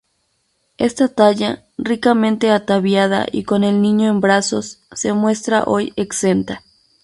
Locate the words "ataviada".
2.49-3.27